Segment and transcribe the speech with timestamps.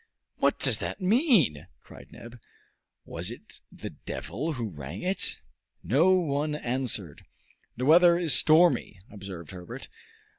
[0.39, 2.39] "What does that mean?" cried Neb.
[3.05, 5.39] "Was it the devil who rang it?"
[5.83, 7.23] No one answered.
[7.77, 9.89] "The weather is stormy," observed Herbert.